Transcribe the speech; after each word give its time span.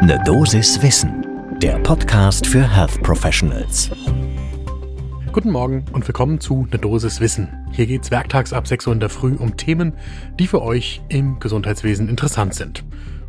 Ne 0.00 0.22
Dosis 0.24 0.80
Wissen, 0.80 1.26
der 1.60 1.76
Podcast 1.80 2.46
für 2.46 2.62
Health 2.62 3.02
Professionals. 3.02 3.90
Guten 5.32 5.50
Morgen 5.50 5.84
und 5.92 6.06
willkommen 6.06 6.38
zu 6.38 6.68
Ne 6.70 6.78
Dosis 6.78 7.20
Wissen. 7.20 7.48
Hier 7.72 7.86
geht's 7.86 8.12
werktags 8.12 8.52
ab 8.52 8.68
6 8.68 8.86
Uhr 8.86 8.92
in 8.92 9.00
der 9.00 9.08
Früh 9.08 9.34
um 9.34 9.56
Themen, 9.56 9.94
die 10.38 10.46
für 10.46 10.62
euch 10.62 11.02
im 11.08 11.40
Gesundheitswesen 11.40 12.08
interessant 12.08 12.54
sind. 12.54 12.84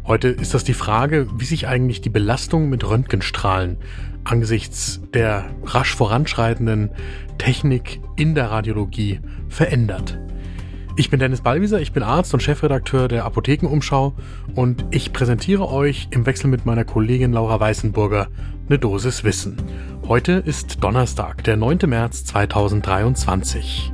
Heute 0.05 0.27
ist 0.27 0.53
das 0.53 0.63
die 0.63 0.75
Frage, 0.75 1.27
wie 1.35 1.45
sich 1.45 1.67
eigentlich 1.67 2.02
die 2.02 2.09
Belastung 2.09 2.70
mit 2.70 2.88
Röntgenstrahlen 2.88 3.77
angesichts 4.23 5.01
der 5.13 5.49
rasch 5.63 5.95
voranschreitenden 5.95 6.91
Technik 7.39 7.99
in 8.15 8.36
der 8.36 8.51
Radiologie 8.51 9.21
verändert. 9.49 10.20
Ich 11.00 11.09
bin 11.09 11.21
Dennis 11.21 11.39
Ballwieser, 11.39 11.79
ich 11.79 11.93
bin 11.93 12.04
Arzt 12.04 12.34
und 12.34 12.43
Chefredakteur 12.43 13.07
der 13.07 13.23
Apothekenumschau 13.23 14.13
und 14.54 14.84
ich 14.91 15.13
präsentiere 15.13 15.71
euch 15.71 16.09
im 16.11 16.25
Wechsel 16.25 16.49
mit 16.49 16.66
meiner 16.66 16.84
Kollegin 16.84 17.31
Laura 17.31 17.57
Weißenburger 17.57 18.27
eine 18.67 18.80
Dosis 18.80 19.23
Wissen. 19.23 19.55
Heute 20.09 20.34
ist 20.34 20.84
Donnerstag, 20.84 21.45
der 21.45 21.55
9. 21.55 21.80
März 21.85 22.25
2023. 22.25 23.94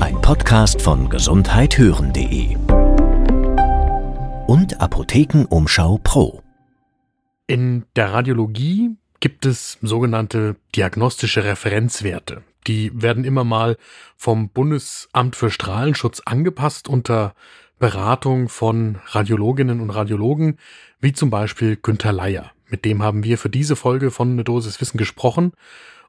Ein 0.00 0.20
Podcast 0.20 0.82
von 0.82 1.08
gesundheithören.de 1.08 2.56
und 4.48 4.80
Apothekenumschau 4.80 6.00
Pro. 6.02 6.42
In 7.46 7.84
der 7.94 8.12
Radiologie 8.12 8.96
gibt 9.20 9.46
es 9.46 9.78
sogenannte 9.82 10.56
diagnostische 10.74 11.44
Referenzwerte. 11.44 12.42
Die 12.66 12.90
werden 12.94 13.24
immer 13.24 13.44
mal 13.44 13.76
vom 14.16 14.50
Bundesamt 14.50 15.36
für 15.36 15.50
Strahlenschutz 15.50 16.22
angepasst 16.24 16.88
unter 16.88 17.34
Beratung 17.78 18.48
von 18.48 18.98
Radiologinnen 19.06 19.80
und 19.80 19.90
Radiologen, 19.90 20.58
wie 21.00 21.12
zum 21.12 21.30
Beispiel 21.30 21.76
Günter 21.76 22.12
Leier. 22.12 22.52
Mit 22.68 22.84
dem 22.84 23.02
haben 23.02 23.24
wir 23.24 23.38
für 23.38 23.48
diese 23.48 23.74
Folge 23.74 24.10
von 24.10 24.32
Eine 24.32 24.44
Dosis 24.44 24.80
Wissen 24.80 24.98
gesprochen. 24.98 25.52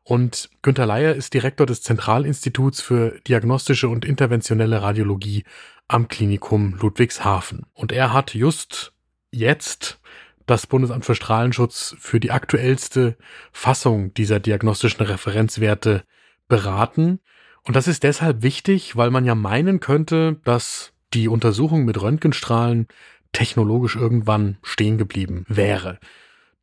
Und 0.04 0.50
Günter 0.62 0.86
Leier 0.86 1.16
ist 1.16 1.34
Direktor 1.34 1.66
des 1.66 1.82
Zentralinstituts 1.82 2.82
für 2.82 3.20
diagnostische 3.28 3.88
und 3.88 4.04
interventionelle 4.04 4.82
Radiologie 4.82 5.44
am 5.88 6.08
Klinikum 6.08 6.76
Ludwigshafen. 6.80 7.66
Und 7.74 7.92
er 7.92 8.12
hat 8.12 8.34
just 8.34 8.94
jetzt 9.32 10.00
das 10.46 10.68
Bundesamt 10.68 11.06
für 11.06 11.16
Strahlenschutz 11.16 11.96
für 12.00 12.20
die 12.20 12.32
aktuellste 12.32 13.16
Fassung 13.52 14.14
dieser 14.14 14.40
diagnostischen 14.40 15.06
Referenzwerte 15.06 16.04
beraten. 16.52 17.22
Und 17.64 17.78
das 17.78 17.88
ist 17.88 18.04
deshalb 18.04 18.44
wichtig, 18.44 18.98
weil 18.98 19.10
man 19.10 19.24
ja 19.24 19.36
meinen 19.36 19.80
könnte, 19.80 20.42
dass 20.44 20.92
die 21.14 21.30
Untersuchung 21.30 21.86
mit 21.86 22.02
Röntgenstrahlen 22.02 22.88
technologisch 23.32 23.96
irgendwann 23.96 24.58
stehen 24.62 24.98
geblieben 24.98 25.46
wäre. 25.48 25.98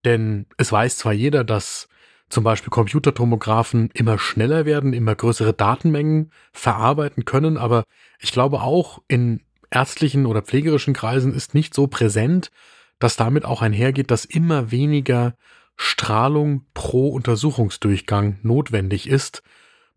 Denn 0.05 0.45
es 0.59 0.71
weiß 0.71 0.99
zwar 0.99 1.15
jeder, 1.15 1.43
dass 1.43 1.89
zum 2.29 2.45
Beispiel 2.45 2.69
Computertomographen 2.69 3.89
immer 3.95 4.19
schneller 4.19 4.67
werden, 4.67 4.93
immer 4.93 5.15
größere 5.15 5.55
Datenmengen 5.55 6.31
verarbeiten 6.53 7.25
können, 7.25 7.57
aber 7.57 7.85
ich 8.21 8.33
glaube 8.33 8.61
auch 8.61 9.01
in 9.09 9.41
ärztlichen 9.71 10.27
oder 10.27 10.43
pflegerischen 10.43 10.93
Kreisen 10.93 11.33
ist 11.33 11.55
nicht 11.55 11.73
so 11.73 11.87
präsent, 11.87 12.51
dass 12.99 13.17
damit 13.17 13.47
auch 13.47 13.63
einhergeht, 13.63 14.11
dass 14.11 14.27
immer 14.27 14.71
weniger 14.71 15.35
Strahlung 15.77 16.67
pro 16.75 17.09
Untersuchungsdurchgang 17.09 18.39
notwendig 18.43 19.09
ist, 19.09 19.43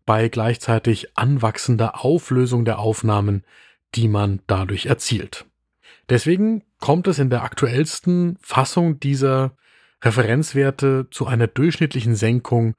bei 0.04 0.28
gleichzeitig 0.28 1.16
anwachsender 1.16 2.04
Auflösung 2.04 2.64
der 2.64 2.78
Aufnahmen, 2.78 3.44
die 3.94 4.08
man 4.08 4.40
dadurch 4.46 4.86
erzielt. 4.86 5.44
Deswegen 6.08 6.64
kommt 6.80 7.06
es 7.06 7.18
in 7.18 7.30
der 7.30 7.42
aktuellsten 7.42 8.36
Fassung 8.40 8.98
dieser 9.00 9.56
Referenzwerte 10.02 11.06
zu 11.10 11.26
einer 11.26 11.46
durchschnittlichen 11.46 12.16
Senkung 12.16 12.74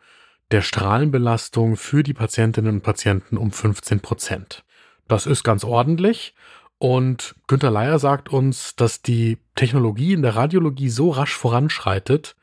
der 0.51 0.61
Strahlenbelastung 0.61 1.77
für 1.77 2.03
die 2.03 2.13
Patientinnen 2.13 2.75
und 2.75 2.81
Patienten 2.81 3.37
um 3.37 3.51
15 3.51 4.01
Prozent. 4.01 4.63
Das 5.07 5.25
ist 5.25 5.43
ganz 5.43 5.63
ordentlich 5.63 6.35
und 6.77 7.35
Günter 7.47 7.71
Leier 7.71 7.97
sagt 7.97 8.29
uns, 8.29 8.75
dass 8.75 9.01
die 9.01 9.37
Technologie 9.55 10.13
in 10.13 10.21
der 10.21 10.35
Radiologie 10.35 10.89
so 10.89 11.11
rasch 11.11 11.33
voranschreitet, 11.33 12.35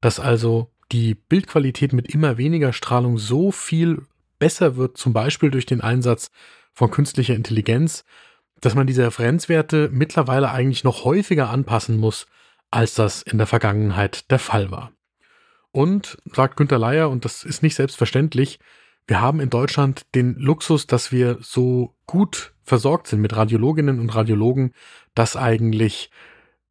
dass 0.00 0.18
also 0.18 0.70
die 0.92 1.14
Bildqualität 1.14 1.92
mit 1.92 2.12
immer 2.12 2.38
weniger 2.38 2.72
Strahlung 2.72 3.18
so 3.18 3.52
viel 3.52 4.02
besser 4.42 4.74
wird, 4.74 4.98
zum 4.98 5.12
Beispiel 5.12 5.52
durch 5.52 5.66
den 5.66 5.82
Einsatz 5.82 6.32
von 6.72 6.90
künstlicher 6.90 7.36
Intelligenz, 7.36 8.04
dass 8.60 8.74
man 8.74 8.88
diese 8.88 9.06
Referenzwerte 9.06 9.88
mittlerweile 9.92 10.50
eigentlich 10.50 10.82
noch 10.82 11.04
häufiger 11.04 11.48
anpassen 11.48 11.96
muss, 11.96 12.26
als 12.72 12.96
das 12.96 13.22
in 13.22 13.38
der 13.38 13.46
Vergangenheit 13.46 14.28
der 14.32 14.40
Fall 14.40 14.72
war. 14.72 14.90
Und, 15.70 16.18
sagt 16.34 16.56
Günter 16.56 16.76
Leier, 16.76 17.08
und 17.08 17.24
das 17.24 17.44
ist 17.44 17.62
nicht 17.62 17.76
selbstverständlich, 17.76 18.58
wir 19.06 19.20
haben 19.20 19.38
in 19.38 19.48
Deutschland 19.48 20.02
den 20.16 20.34
Luxus, 20.34 20.88
dass 20.88 21.12
wir 21.12 21.38
so 21.40 21.94
gut 22.06 22.52
versorgt 22.64 23.06
sind 23.06 23.20
mit 23.20 23.36
Radiologinnen 23.36 24.00
und 24.00 24.12
Radiologen, 24.12 24.74
dass 25.14 25.36
eigentlich 25.36 26.10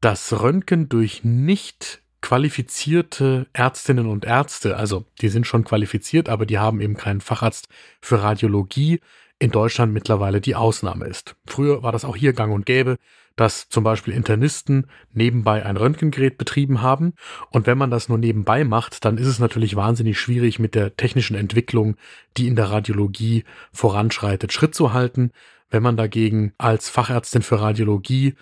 das 0.02 0.42
Röntgen 0.42 0.90
durch 0.90 1.24
nicht 1.24 2.02
qualifizierte 2.22 3.48
Ärztinnen 3.54 4.08
und 4.08 4.26
Ärzte, 4.26 4.78
also 4.78 5.06
die 5.22 5.30
sind 5.30 5.48
schon 5.48 5.64
qualifiziert, 5.64 6.30
aber 6.30 6.46
die 6.46 6.60
haben 6.60 6.82
eben 6.82 6.96
keinen 6.96 7.22
Facharzt 7.22 7.68
für 8.00 8.22
Radiologie, 8.22 9.00
in 9.40 9.50
Deutschland 9.50 9.92
mittlerweile 9.92 10.40
die 10.40 10.54
Ausnahme 10.54 11.08
ist. 11.08 11.36
Früher 11.48 11.82
war 11.82 11.92
das 11.92 12.06
auch 12.06 12.16
hier 12.16 12.34
gang 12.34 12.54
und 12.54 12.68
gäbe, 12.68 12.98
dass 13.36 13.70
zum 13.70 13.84
Beispiel 13.84 14.14
Internisten 14.14 14.86
nebenbei 15.14 15.66
ein 15.66 15.78
Röntgengerät 15.78 16.38
betrieben 16.38 16.84
haben. 16.84 17.14
Und 17.50 17.66
wenn 17.66 17.78
man 17.78 17.90
das 17.90 18.08
nur 18.08 18.20
nebenbei 18.20 18.64
macht, 18.64 19.04
dann 19.04 19.18
ist 19.18 19.26
es 19.26 19.40
natürlich 19.40 19.76
wahnsinnig 19.76 20.20
schwierig, 20.20 20.60
mit 20.60 20.76
der 20.76 20.96
technischen 20.96 21.36
Entwicklung, 21.36 21.96
die 22.38 22.48
in 22.48 22.56
der 22.56 22.70
Radiologie 22.70 23.44
voranschreitet, 23.74 24.54
Schritt 24.54 24.76
zu 24.76 24.94
halten. 24.94 25.32
Wenn 25.72 25.82
man 25.82 25.98
dagegen 25.98 26.54
als 26.60 26.90
Fachärztin 26.90 27.42
für 27.42 27.62
Radiologie 27.62 28.36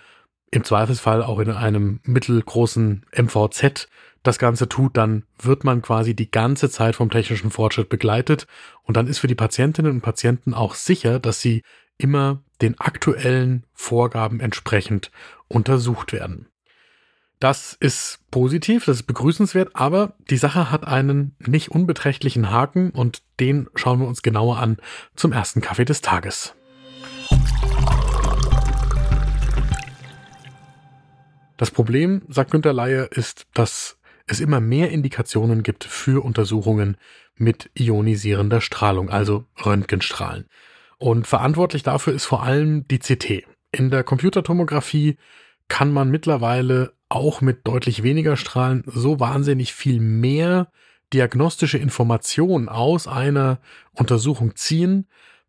im 0.50 0.64
Zweifelsfall 0.64 1.22
auch 1.22 1.38
in 1.38 1.50
einem 1.50 2.00
mittelgroßen 2.04 3.06
MVZ 3.16 3.88
das 4.22 4.38
Ganze 4.38 4.68
tut, 4.68 4.96
dann 4.96 5.24
wird 5.38 5.64
man 5.64 5.80
quasi 5.80 6.14
die 6.14 6.30
ganze 6.30 6.70
Zeit 6.70 6.96
vom 6.96 7.10
technischen 7.10 7.50
Fortschritt 7.50 7.88
begleitet 7.88 8.46
und 8.82 8.96
dann 8.96 9.06
ist 9.06 9.18
für 9.18 9.28
die 9.28 9.34
Patientinnen 9.34 9.92
und 9.92 10.00
Patienten 10.02 10.52
auch 10.52 10.74
sicher, 10.74 11.18
dass 11.18 11.40
sie 11.40 11.62
immer 11.96 12.42
den 12.60 12.78
aktuellen 12.78 13.64
Vorgaben 13.72 14.40
entsprechend 14.40 15.10
untersucht 15.48 16.12
werden. 16.12 16.46
Das 17.38 17.74
ist 17.80 18.18
positiv, 18.30 18.84
das 18.84 18.98
ist 18.98 19.06
begrüßenswert, 19.06 19.70
aber 19.72 20.12
die 20.28 20.36
Sache 20.36 20.70
hat 20.70 20.86
einen 20.86 21.34
nicht 21.38 21.70
unbeträchtlichen 21.70 22.50
Haken 22.50 22.90
und 22.90 23.22
den 23.40 23.68
schauen 23.74 24.00
wir 24.00 24.06
uns 24.06 24.20
genauer 24.20 24.58
an 24.58 24.76
zum 25.16 25.32
ersten 25.32 25.62
Kaffee 25.62 25.86
des 25.86 26.02
Tages. 26.02 26.54
Das 31.60 31.70
Problem, 31.70 32.22
sagt 32.26 32.52
Günter 32.52 32.72
Leier, 32.72 33.12
ist, 33.12 33.46
dass 33.52 33.98
es 34.26 34.40
immer 34.40 34.60
mehr 34.60 34.90
Indikationen 34.92 35.62
gibt 35.62 35.84
für 35.84 36.24
Untersuchungen 36.24 36.96
mit 37.36 37.70
ionisierender 37.74 38.62
Strahlung, 38.62 39.10
also 39.10 39.44
Röntgenstrahlen. 39.62 40.46
Und 40.96 41.26
verantwortlich 41.26 41.82
dafür 41.82 42.14
ist 42.14 42.24
vor 42.24 42.44
allem 42.44 42.88
die 42.88 42.98
CT. 42.98 43.44
In 43.72 43.90
der 43.90 44.04
Computertomographie 44.04 45.18
kann 45.68 45.92
man 45.92 46.10
mittlerweile 46.10 46.94
auch 47.10 47.42
mit 47.42 47.66
deutlich 47.66 48.02
weniger 48.02 48.38
Strahlen 48.38 48.82
so 48.86 49.20
wahnsinnig 49.20 49.74
viel 49.74 50.00
mehr 50.00 50.72
diagnostische 51.12 51.76
Informationen 51.76 52.70
aus 52.70 53.06
einer 53.06 53.60
Untersuchung 53.92 54.56
ziehen, 54.56 55.08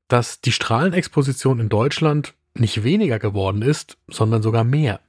dass 0.10 0.42
die 0.42 0.52
Strahlenexposition 0.52 1.62
in 1.62 1.70
Deutschland 1.70 2.34
nicht 2.54 2.84
weniger 2.84 3.18
geworden 3.18 3.62
ist, 3.62 3.98
sondern 4.10 4.42
sogar 4.42 4.66
mehr. 4.66 5.00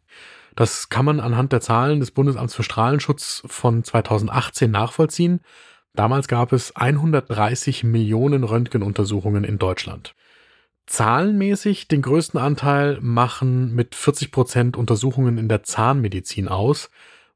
Das 0.54 0.88
kann 0.88 1.04
man 1.04 1.20
anhand 1.20 1.52
der 1.52 1.60
Zahlen 1.60 2.00
des 2.00 2.10
Bundesamts 2.10 2.54
für 2.54 2.62
Strahlenschutz 2.62 3.42
von 3.46 3.84
2018 3.84 4.70
nachvollziehen. 4.70 5.40
Damals 5.94 6.28
gab 6.28 6.52
es 6.52 6.76
130 6.76 7.84
Millionen 7.84 8.44
Röntgenuntersuchungen 8.44 9.44
in 9.44 9.58
Deutschland. 9.58 10.14
Zahlenmäßig 10.86 11.88
den 11.88 12.02
größten 12.02 12.40
Anteil 12.40 12.98
machen 13.00 13.74
mit 13.74 13.94
40 13.94 14.32
Prozent 14.32 14.76
Untersuchungen 14.76 15.38
in 15.38 15.48
der 15.48 15.62
Zahnmedizin 15.62 16.48
aus, 16.48 16.90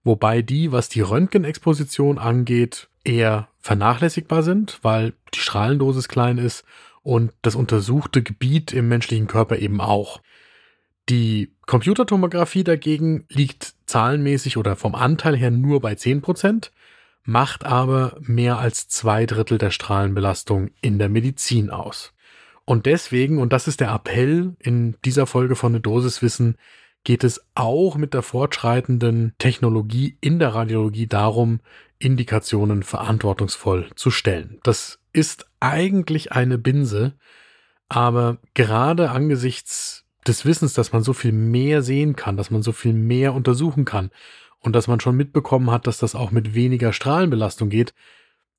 wobei 0.05 0.43
die, 0.43 0.73
was 0.73 0.88
die 0.88 1.00
Röntgenexposition 1.00 2.19
angeht, 2.19 2.88
eher 3.05 3.49
vernachlässigbar 3.61 4.43
sind, 4.43 4.79
weil 4.82 5.14
die 5.35 5.38
Strahlendosis 5.38 6.08
klein 6.08 6.38
ist 6.38 6.64
und 7.02 7.32
das 7.43 7.55
untersuchte 7.55 8.23
Gebiet 8.23 8.73
im 8.73 8.88
menschlichen 8.88 9.26
Körper 9.26 9.58
eben 9.58 9.81
auch. 9.81 10.20
Die 11.08 11.53
Computertomographie 11.67 12.64
dagegen 12.64 13.26
liegt 13.29 13.75
zahlenmäßig 13.87 14.56
oder 14.56 14.75
vom 14.75 14.94
Anteil 14.94 15.37
her 15.37 15.50
nur 15.50 15.81
bei 15.81 15.93
10%, 15.93 16.70
macht 17.25 17.64
aber 17.64 18.17
mehr 18.20 18.58
als 18.58 18.88
zwei 18.88 19.26
Drittel 19.26 19.58
der 19.58 19.70
Strahlenbelastung 19.70 20.70
in 20.81 20.99
der 20.99 21.08
Medizin 21.08 21.70
aus. 21.70 22.12
Und 22.64 22.87
deswegen, 22.87 23.38
und 23.38 23.53
das 23.53 23.69
ist 23.69 23.81
der 23.81 23.93
Appell 23.93 24.56
in 24.58 24.97
dieser 25.05 25.26
Folge 25.26 25.55
von 25.55 25.73
Ne 25.73 25.81
Dosis 25.81 26.23
Wissen, 26.23 26.56
geht 27.05 27.23
es 27.23 27.47
auch 27.55 27.97
mit 27.97 28.14
der 28.14 28.23
fortschreitenden 28.23 29.35
Technologie 29.38 30.19
in 30.20 30.41
der 30.41 30.55
Radiologie 30.55 31.06
darum, 31.06 31.61
Indikationen 32.00 32.82
verantwortungsvoll 32.82 33.91
zu 33.94 34.11
stellen. 34.11 34.59
Das 34.64 34.99
ist 35.12 35.47
eigentlich 35.61 36.32
eine 36.32 36.59
Binse, 36.59 37.14
aber 37.88 38.38
gerade 38.55 39.12
angesichts 39.12 40.06
des 40.28 40.44
Wissens, 40.44 40.75
dass 40.75 40.93
man 40.93 41.02
so 41.02 41.12
viel 41.12 41.32
mehr 41.32 41.82
sehen 41.82 42.17
kann, 42.17 42.37
dass 42.37 42.50
man 42.50 42.62
so 42.62 42.73
viel 42.73 42.93
mehr 42.93 43.34
untersuchen 43.34 43.84
kann 43.84 44.11
und 44.61 44.75
dass 44.75 44.88
man 44.88 45.00
schon 45.00 45.17
mitbekommen 45.17 45.70
hat, 45.70 45.87
dass 45.87 45.99
das 45.99 46.14
auch 46.14 46.31
mit 46.31 46.55
weniger 46.55 46.93
Strahlenbelastung 46.93 47.69
geht, 47.69 47.94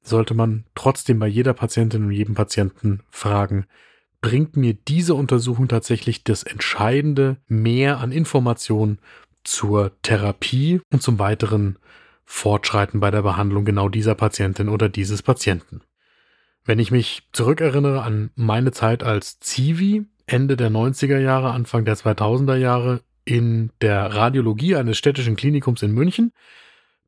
sollte 0.02 0.34
man 0.34 0.66
trotzdem 0.75 1.19
bei 1.19 1.28
jeder 1.28 1.54
Patientin 1.54 2.06
und 2.06 2.12
jedem 2.12 2.36
Patienten 2.36 3.02
fragen, 3.10 3.66
bringt 4.22 4.58
mir 4.58 4.74
diese 4.74 5.14
Untersuchung 5.14 5.68
tatsächlich 5.68 6.24
das 6.24 6.44
Entscheidende 6.44 7.38
mehr 7.48 8.00
an 8.00 8.12
Informationen 8.12 9.00
zur 9.44 9.92
Therapie 10.02 10.81
und 10.92 11.02
zum 11.02 11.19
weiteren 11.19 11.78
Fortschreiten 12.25 13.00
bei 13.00 13.12
der 13.12 13.22
Behandlung 13.22 13.64
genau 13.64 13.90
dieser 13.90 14.16
Patientin 14.16 14.69
oder 14.69 14.90
dieses 14.90 15.22
Patienten. 15.22 15.81
Wenn 16.66 16.80
ich 16.80 16.92
mich 16.92 17.30
zurückerinnere 17.31 18.02
an 18.02 18.31
meine 18.36 18.72
Zeit 18.72 19.04
als 19.04 19.40
Zivi, 19.40 20.06
Ende 20.28 20.58
der 20.58 20.70
90er 20.70 21.20
Jahre, 21.20 21.52
Anfang 21.52 21.86
der 21.86 21.96
2000er 21.96 22.58
Jahre 22.58 23.02
in 23.24 23.72
der 23.82 24.14
Radiologie 24.14 24.76
eines 24.76 24.98
städtischen 24.98 25.36
Klinikums 25.36 25.82
in 25.82 25.94
München, 25.94 26.34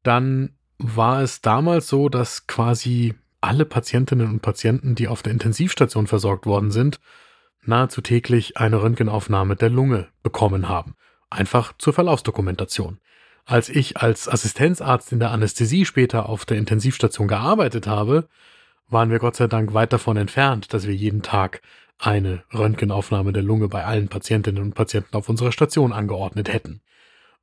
dann 0.03 0.55
war 0.77 1.21
es 1.21 1.41
damals 1.41 1.87
so, 1.87 2.09
dass 2.09 2.47
quasi 2.47 3.13
alle 3.41 3.65
Patientinnen 3.65 4.27
und 4.27 4.41
Patienten, 4.41 4.95
die 4.95 5.07
auf 5.07 5.21
der 5.21 5.33
Intensivstation 5.33 6.07
versorgt 6.07 6.45
worden 6.45 6.71
sind, 6.71 6.99
nahezu 7.65 8.01
täglich 8.01 8.57
eine 8.57 8.81
Röntgenaufnahme 8.81 9.55
der 9.55 9.69
Lunge 9.69 10.07
bekommen 10.23 10.69
haben. 10.69 10.95
Einfach 11.29 11.73
zur 11.77 11.93
Verlaufsdokumentation. 11.93 12.99
Als 13.45 13.69
ich 13.69 13.97
als 13.97 14.29
Assistenzarzt 14.29 15.11
in 15.11 15.19
der 15.19 15.31
Anästhesie 15.31 15.85
später 15.85 16.29
auf 16.29 16.45
der 16.45 16.57
Intensivstation 16.57 17.27
gearbeitet 17.27 17.87
habe, 17.87 18.27
waren 18.89 19.11
wir 19.11 19.19
Gott 19.19 19.35
sei 19.35 19.47
Dank 19.47 19.73
weit 19.73 19.93
davon 19.93 20.17
entfernt, 20.17 20.73
dass 20.73 20.87
wir 20.87 20.95
jeden 20.95 21.21
Tag 21.21 21.61
eine 21.97 22.43
Röntgenaufnahme 22.53 23.33
der 23.33 23.43
Lunge 23.43 23.67
bei 23.67 23.85
allen 23.85 24.07
Patientinnen 24.07 24.63
und 24.63 24.73
Patienten 24.73 25.15
auf 25.15 25.29
unserer 25.29 25.51
Station 25.51 25.93
angeordnet 25.93 26.51
hätten. 26.51 26.81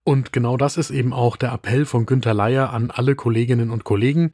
Und 0.03 0.33
genau 0.33 0.57
das 0.57 0.77
ist 0.77 0.91
eben 0.91 1.13
auch 1.13 1.37
der 1.37 1.53
Appell 1.53 1.85
von 1.85 2.07
Günter 2.07 2.33
Leier 2.33 2.71
an 2.73 2.91
alle 2.91 3.15
Kolleginnen 3.15 3.71
und 3.71 3.85
Kollegen. 3.85 4.33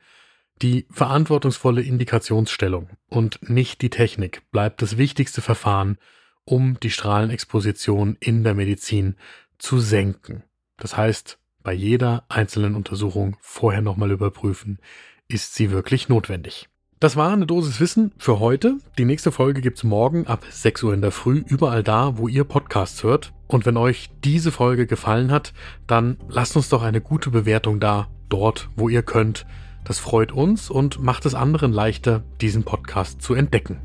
Die 0.60 0.86
verantwortungsvolle 0.90 1.82
Indikationsstellung 1.82 2.90
und 3.08 3.48
nicht 3.48 3.80
die 3.82 3.90
Technik 3.90 4.42
bleibt 4.52 4.82
das 4.82 4.96
wichtigste 4.96 5.40
Verfahren, 5.40 5.98
um 6.44 6.78
die 6.80 6.90
Strahlenexposition 6.90 8.16
in 8.20 8.44
der 8.44 8.54
Medizin 8.54 9.16
zu 9.58 9.80
senken. 9.80 10.44
Das 10.76 10.96
heißt, 10.96 11.38
bei 11.62 11.72
jeder 11.72 12.24
einzelnen 12.28 12.74
Untersuchung 12.74 13.36
vorher 13.40 13.82
nochmal 13.82 14.10
überprüfen, 14.10 14.78
ist 15.26 15.54
sie 15.54 15.70
wirklich 15.70 16.08
notwendig. 16.08 16.68
Das 17.02 17.16
war 17.16 17.32
eine 17.32 17.46
Dosis 17.46 17.80
Wissen 17.80 18.12
für 18.16 18.38
heute. 18.38 18.78
Die 18.96 19.04
nächste 19.04 19.32
Folge 19.32 19.60
gibt's 19.60 19.82
morgen 19.82 20.28
ab 20.28 20.44
6 20.48 20.84
Uhr 20.84 20.94
in 20.94 21.00
der 21.00 21.10
Früh, 21.10 21.42
überall 21.48 21.82
da, 21.82 22.16
wo 22.16 22.28
ihr 22.28 22.44
Podcasts 22.44 23.02
hört. 23.02 23.32
Und 23.48 23.66
wenn 23.66 23.76
euch 23.76 24.10
diese 24.22 24.52
Folge 24.52 24.86
gefallen 24.86 25.32
hat, 25.32 25.52
dann 25.88 26.16
lasst 26.28 26.54
uns 26.54 26.68
doch 26.68 26.84
eine 26.84 27.00
gute 27.00 27.30
Bewertung 27.30 27.80
da, 27.80 28.06
dort, 28.28 28.68
wo 28.76 28.88
ihr 28.88 29.02
könnt. 29.02 29.46
Das 29.82 29.98
freut 29.98 30.30
uns 30.30 30.70
und 30.70 31.02
macht 31.02 31.26
es 31.26 31.34
anderen 31.34 31.72
leichter, 31.72 32.22
diesen 32.40 32.62
Podcast 32.62 33.20
zu 33.20 33.34
entdecken. 33.34 33.80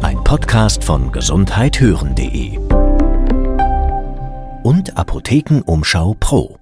Ein 0.00 0.24
Podcast 0.24 0.82
von 0.82 1.12
gesundheithören.de 1.12 2.56
und 4.62 4.96
Apothekenumschau 4.96 6.16
Pro. 6.18 6.58